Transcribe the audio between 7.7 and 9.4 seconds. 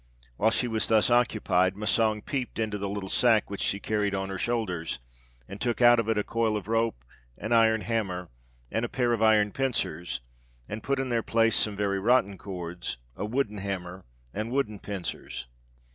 hammer, and a pair of